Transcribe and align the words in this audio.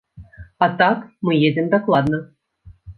А 0.63 0.69
так, 0.79 0.97
мы 1.29 1.37
едзем 1.47 1.71
дакладна. 1.77 2.25